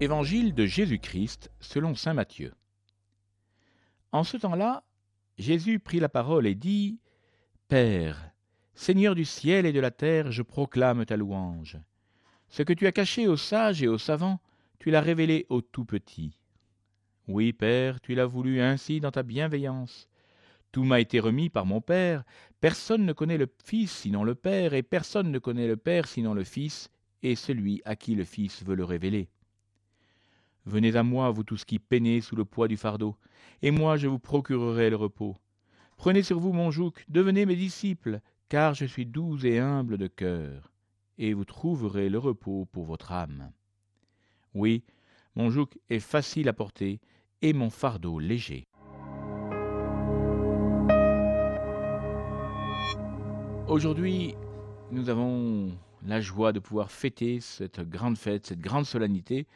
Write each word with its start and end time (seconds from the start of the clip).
Évangile 0.00 0.54
de 0.54 0.64
Jésus-Christ 0.64 1.50
selon 1.58 1.96
saint 1.96 2.14
Matthieu. 2.14 2.54
En 4.12 4.22
ce 4.22 4.36
temps-là, 4.36 4.84
Jésus 5.38 5.80
prit 5.80 5.98
la 5.98 6.08
parole 6.08 6.46
et 6.46 6.54
dit 6.54 7.00
Père, 7.66 8.30
Seigneur 8.74 9.16
du 9.16 9.24
ciel 9.24 9.66
et 9.66 9.72
de 9.72 9.80
la 9.80 9.90
terre, 9.90 10.30
je 10.30 10.42
proclame 10.42 11.04
ta 11.04 11.16
louange. 11.16 11.78
Ce 12.48 12.62
que 12.62 12.72
tu 12.72 12.86
as 12.86 12.92
caché 12.92 13.26
aux 13.26 13.36
sages 13.36 13.82
et 13.82 13.88
aux 13.88 13.98
savants, 13.98 14.38
tu 14.78 14.92
l'as 14.92 15.00
révélé 15.00 15.46
aux 15.48 15.62
tout 15.62 15.84
petits. 15.84 16.38
Oui, 17.26 17.52
Père, 17.52 18.00
tu 18.00 18.14
l'as 18.14 18.26
voulu 18.26 18.60
ainsi 18.60 19.00
dans 19.00 19.10
ta 19.10 19.24
bienveillance. 19.24 20.08
Tout 20.70 20.84
m'a 20.84 21.00
été 21.00 21.18
remis 21.18 21.50
par 21.50 21.66
mon 21.66 21.80
Père. 21.80 22.22
Personne 22.60 23.04
ne 23.04 23.12
connaît 23.12 23.36
le 23.36 23.52
Fils 23.64 23.90
sinon 23.90 24.22
le 24.22 24.36
Père, 24.36 24.74
et 24.74 24.84
personne 24.84 25.32
ne 25.32 25.40
connaît 25.40 25.66
le 25.66 25.76
Père 25.76 26.06
sinon 26.06 26.34
le 26.34 26.44
Fils, 26.44 26.88
et 27.24 27.34
celui 27.34 27.82
à 27.84 27.96
qui 27.96 28.14
le 28.14 28.24
Fils 28.24 28.62
veut 28.62 28.76
le 28.76 28.84
révéler. 28.84 29.28
Venez 30.68 30.96
à 30.96 31.02
moi, 31.02 31.30
vous 31.30 31.44
tous 31.44 31.64
qui 31.64 31.78
peinez 31.78 32.20
sous 32.20 32.36
le 32.36 32.44
poids 32.44 32.68
du 32.68 32.76
fardeau, 32.76 33.16
et 33.62 33.70
moi 33.70 33.96
je 33.96 34.06
vous 34.06 34.18
procurerai 34.18 34.90
le 34.90 34.96
repos. 34.96 35.34
Prenez 35.96 36.22
sur 36.22 36.38
vous 36.38 36.52
mon 36.52 36.70
joug, 36.70 36.92
devenez 37.08 37.46
mes 37.46 37.56
disciples, 37.56 38.20
car 38.50 38.74
je 38.74 38.84
suis 38.84 39.06
doux 39.06 39.38
et 39.46 39.60
humble 39.60 39.96
de 39.96 40.08
cœur, 40.08 40.70
et 41.16 41.32
vous 41.32 41.46
trouverez 41.46 42.10
le 42.10 42.18
repos 42.18 42.66
pour 42.70 42.84
votre 42.84 43.12
âme. 43.12 43.50
Oui, 44.52 44.84
mon 45.36 45.48
joug 45.48 45.68
est 45.88 46.00
facile 46.00 46.50
à 46.50 46.52
porter, 46.52 47.00
et 47.40 47.54
mon 47.54 47.70
fardeau 47.70 48.18
léger. 48.18 48.66
Aujourd'hui, 53.68 54.34
nous 54.90 55.08
avons 55.08 55.72
la 56.04 56.20
joie 56.20 56.52
de 56.52 56.60
pouvoir 56.60 56.90
fêter 56.90 57.40
cette 57.40 57.80
grande 57.80 58.18
fête, 58.18 58.44
cette 58.44 58.60
grande 58.60 58.84
solennité, 58.84 59.46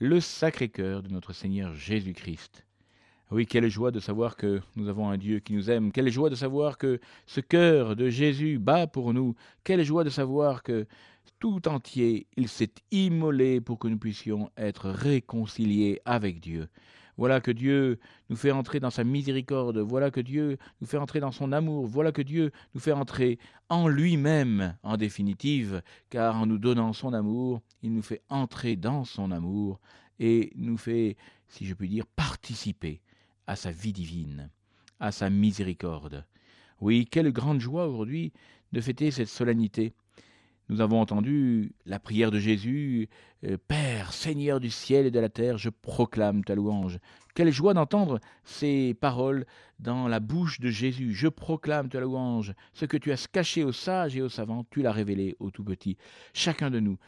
le 0.00 0.18
Sacré-Cœur 0.18 1.02
de 1.02 1.10
notre 1.10 1.34
Seigneur 1.34 1.74
Jésus-Christ. 1.74 2.64
Oui, 3.30 3.46
quelle 3.46 3.68
joie 3.68 3.90
de 3.90 4.00
savoir 4.00 4.34
que 4.34 4.60
nous 4.74 4.88
avons 4.88 5.10
un 5.10 5.18
Dieu 5.18 5.40
qui 5.40 5.52
nous 5.52 5.70
aime, 5.70 5.92
quelle 5.92 6.10
joie 6.10 6.30
de 6.30 6.34
savoir 6.34 6.78
que 6.78 6.98
ce 7.26 7.40
cœur 7.40 7.94
de 7.94 8.08
Jésus 8.08 8.58
bat 8.58 8.86
pour 8.86 9.12
nous, 9.12 9.36
quelle 9.62 9.84
joie 9.84 10.02
de 10.02 10.08
savoir 10.08 10.62
que 10.62 10.86
tout 11.38 11.68
entier 11.68 12.26
il 12.38 12.48
s'est 12.48 12.72
immolé 12.90 13.60
pour 13.60 13.78
que 13.78 13.88
nous 13.88 13.98
puissions 13.98 14.50
être 14.56 14.88
réconciliés 14.88 16.00
avec 16.06 16.40
Dieu. 16.40 16.68
Voilà 17.20 17.42
que 17.42 17.50
Dieu 17.50 17.98
nous 18.30 18.36
fait 18.36 18.50
entrer 18.50 18.80
dans 18.80 18.88
sa 18.88 19.04
miséricorde, 19.04 19.76
voilà 19.76 20.10
que 20.10 20.22
Dieu 20.22 20.56
nous 20.80 20.86
fait 20.86 20.96
entrer 20.96 21.20
dans 21.20 21.32
son 21.32 21.52
amour, 21.52 21.84
voilà 21.86 22.12
que 22.12 22.22
Dieu 22.22 22.50
nous 22.74 22.80
fait 22.80 22.92
entrer 22.92 23.38
en 23.68 23.88
lui-même, 23.88 24.74
en 24.82 24.96
définitive, 24.96 25.82
car 26.08 26.34
en 26.40 26.46
nous 26.46 26.56
donnant 26.56 26.94
son 26.94 27.12
amour, 27.12 27.60
il 27.82 27.92
nous 27.92 28.00
fait 28.00 28.22
entrer 28.30 28.74
dans 28.74 29.04
son 29.04 29.32
amour 29.32 29.80
et 30.18 30.50
nous 30.56 30.78
fait, 30.78 31.18
si 31.46 31.66
je 31.66 31.74
puis 31.74 31.90
dire, 31.90 32.06
participer 32.06 33.02
à 33.46 33.54
sa 33.54 33.70
vie 33.70 33.92
divine, 33.92 34.48
à 34.98 35.12
sa 35.12 35.28
miséricorde. 35.28 36.24
Oui, 36.80 37.04
quelle 37.04 37.32
grande 37.32 37.60
joie 37.60 37.86
aujourd'hui 37.86 38.32
de 38.72 38.80
fêter 38.80 39.10
cette 39.10 39.28
solennité 39.28 39.92
nous 40.70 40.80
avons 40.80 41.00
entendu 41.00 41.72
la 41.84 41.98
prière 41.98 42.30
de 42.30 42.38
Jésus, 42.38 43.08
euh, 43.44 43.56
Père, 43.66 44.12
Seigneur 44.12 44.60
du 44.60 44.70
ciel 44.70 45.04
et 45.04 45.10
de 45.10 45.18
la 45.18 45.28
terre, 45.28 45.58
je 45.58 45.68
proclame 45.68 46.44
ta 46.44 46.54
louange. 46.54 47.00
Quelle 47.34 47.52
joie 47.52 47.74
d'entendre 47.74 48.20
ces 48.44 48.94
paroles 48.94 49.46
dans 49.80 50.06
la 50.06 50.20
bouche 50.20 50.60
de 50.60 50.68
Jésus. 50.68 51.12
Je 51.12 51.26
proclame 51.26 51.88
ta 51.88 52.00
louange. 52.00 52.54
Ce 52.72 52.84
que 52.84 52.96
tu 52.96 53.10
as 53.10 53.26
caché 53.26 53.64
aux 53.64 53.72
sages 53.72 54.16
et 54.16 54.22
aux 54.22 54.28
savants, 54.28 54.64
tu 54.70 54.82
l'as 54.82 54.92
révélé 54.92 55.36
aux 55.40 55.50
tout 55.50 55.64
petits. 55.64 55.96
Chacun 56.34 56.70
de 56.70 56.80
nous, 56.80 56.98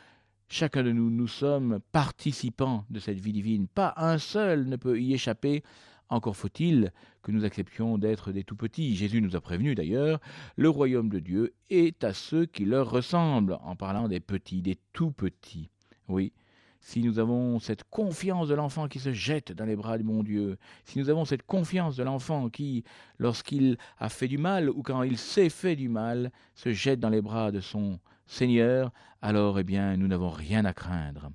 chacun 0.52 0.82
de 0.82 0.92
nous, 0.92 1.08
nous 1.08 1.28
sommes 1.28 1.80
participants 1.92 2.84
de 2.90 3.00
cette 3.00 3.18
vie 3.18 3.32
divine. 3.32 3.68
Pas 3.68 3.94
un 3.96 4.18
seul 4.18 4.68
ne 4.68 4.76
peut 4.76 5.00
y 5.00 5.14
échapper 5.14 5.62
encore 6.10 6.36
faut-il 6.36 6.92
que 7.22 7.32
nous 7.32 7.46
acceptions 7.46 7.96
d'être 7.96 8.32
des 8.32 8.44
tout 8.44 8.54
petits. 8.54 8.94
Jésus 8.94 9.22
nous 9.22 9.34
a 9.34 9.40
prévenus 9.40 9.74
d'ailleurs, 9.74 10.20
le 10.56 10.68
royaume 10.68 11.08
de 11.08 11.20
Dieu 11.20 11.54
est 11.70 12.04
à 12.04 12.12
ceux 12.12 12.44
qui 12.44 12.66
leur 12.66 12.90
ressemblent, 12.90 13.56
en 13.62 13.76
parlant 13.76 14.08
des 14.08 14.20
petits, 14.20 14.60
des 14.60 14.76
tout 14.92 15.10
petits. 15.10 15.70
Oui, 16.08 16.34
si 16.80 17.00
nous 17.00 17.18
avons 17.18 17.58
cette 17.58 17.84
confiance 17.84 18.48
de 18.48 18.54
l'enfant 18.54 18.88
qui 18.88 18.98
se 18.98 19.12
jette 19.14 19.52
dans 19.52 19.64
les 19.64 19.76
bras 19.76 19.96
du 19.96 20.04
bon 20.04 20.22
Dieu, 20.22 20.58
si 20.84 20.98
nous 20.98 21.08
avons 21.08 21.24
cette 21.24 21.44
confiance 21.44 21.96
de 21.96 22.02
l'enfant 22.02 22.50
qui, 22.50 22.84
lorsqu'il 23.16 23.78
a 23.98 24.10
fait 24.10 24.28
du 24.28 24.36
mal 24.36 24.68
ou 24.68 24.82
quand 24.82 25.02
il 25.02 25.16
s'est 25.16 25.48
fait 25.48 25.76
du 25.76 25.88
mal, 25.88 26.30
se 26.54 26.74
jette 26.74 27.00
dans 27.00 27.08
les 27.08 27.22
bras 27.22 27.52
de 27.52 27.60
son 27.60 27.98
Seigneur, 28.26 28.92
alors 29.20 29.58
eh 29.58 29.64
bien 29.64 29.96
nous 29.96 30.08
n'avons 30.08 30.30
rien 30.30 30.64
à 30.64 30.72
craindre. 30.72 31.30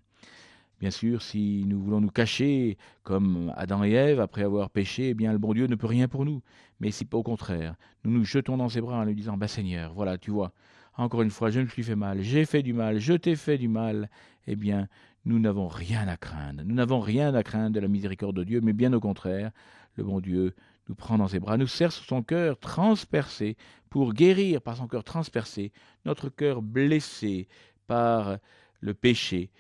Bien 0.80 0.92
sûr, 0.92 1.24
si 1.24 1.64
nous 1.66 1.82
voulons 1.82 2.02
nous 2.02 2.12
cacher, 2.12 2.78
comme 3.02 3.52
Adam 3.58 3.84
et 3.84 3.92
Ève, 3.92 4.20
après 4.20 4.44
avoir 4.44 4.70
péché, 4.70 5.10
eh 5.10 5.14
bien 5.16 5.32
le 5.32 5.40
bon 5.40 5.54
Dieu 5.54 5.66
ne 5.66 5.76
peut 5.76 5.88
rien 5.88 6.08
pour 6.08 6.24
nous. 6.24 6.42
Mais 6.80 6.92
si 6.92 7.08
au 7.12 7.24
contraire, 7.24 7.76
nous 8.04 8.12
nous 8.12 8.24
jetons 8.24 8.58
dans 8.58 8.70
ses 8.70 8.82
bras 8.82 8.98
en 8.98 9.04
lui 9.04 9.16
disant, 9.16 9.38
bah 9.38 9.48
Seigneur, 9.48 9.94
voilà, 9.94 10.20
tu 10.20 10.30
vois, 10.30 10.52
encore 10.96 11.24
une 11.24 11.32
fois, 11.32 11.50
je 11.50 11.62
me 11.62 11.68
suis 11.68 11.84
fait 11.84 11.96
mal, 11.96 12.22
j'ai 12.22 12.46
fait 12.46 12.62
du 12.62 12.74
mal, 12.74 13.00
je 13.00 13.14
t'ai 13.14 13.36
fait 13.36 13.58
du 13.58 13.68
mal, 13.68 14.08
eh 14.46 14.56
bien, 14.56 14.88
nous 15.26 15.40
n'avons 15.40 15.68
rien 15.68 16.08
à 16.08 16.16
craindre. 16.16 16.62
Nous 16.64 16.76
n'avons 16.76 17.00
rien 17.00 17.34
à 17.34 17.42
craindre 17.42 17.72
de 17.72 17.80
la 17.80 17.88
miséricorde 17.88 18.36
de 18.36 18.44
Dieu, 18.44 18.62
mais 18.62 18.74
bien 18.74 18.94
au 18.94 19.00
contraire, 19.00 19.52
le 19.96 20.04
bon 20.04 20.20
Dieu 20.20 20.54
nous 20.90 20.96
prend 20.96 21.18
dans 21.18 21.28
ses 21.28 21.40
bras, 21.40 21.58
nous 21.58 21.68
serre 21.68 21.92
sous 21.92 22.04
son 22.04 22.24
cœur 22.24 22.60
transpercé 22.60 23.58
pour 23.90 24.14
guérir 24.14 24.62
par 24.62 24.78
son 24.78 24.88
cœur 24.88 25.04
transpercé 25.04 25.72
notre 26.06 26.30
cœur 26.30 26.62
blessé 26.62 27.48
par 27.88 28.38
le 28.80 28.94
péché 28.94 29.52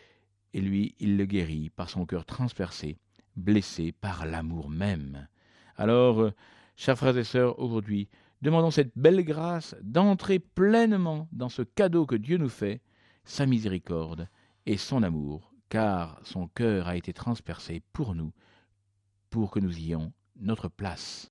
et 0.53 0.61
lui, 0.61 0.95
il 0.99 1.17
le 1.17 1.25
guérit 1.25 1.69
par 1.69 1.89
son 1.89 2.05
cœur 2.05 2.25
transpercé, 2.25 2.97
blessé 3.35 3.91
par 3.91 4.25
l'amour 4.25 4.69
même. 4.69 5.27
Alors, 5.75 6.21
euh, 6.21 6.33
chers 6.75 6.97
frères 6.97 7.17
et 7.17 7.23
sœurs, 7.23 7.59
aujourd'hui, 7.59 8.09
demandons 8.41 8.71
cette 8.71 8.97
belle 8.97 9.23
grâce 9.23 9.75
d'entrer 9.81 10.39
pleinement 10.39 11.27
dans 11.31 11.49
ce 11.49 11.61
cadeau 11.61 12.05
que 12.05 12.15
Dieu 12.15 12.37
nous 12.37 12.49
fait, 12.49 12.81
sa 13.23 13.45
miséricorde 13.45 14.29
et 14.65 14.77
son 14.77 15.03
amour, 15.03 15.53
car 15.69 16.19
son 16.23 16.47
cœur 16.47 16.87
a 16.87 16.95
été 16.95 17.13
transpercé 17.13 17.83
pour 17.93 18.15
nous, 18.15 18.31
pour 19.29 19.51
que 19.51 19.59
nous 19.59 19.77
ayons 19.77 20.13
notre 20.39 20.67
place. 20.69 21.29